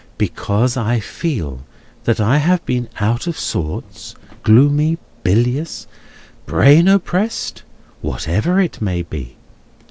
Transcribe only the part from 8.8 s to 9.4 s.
may be.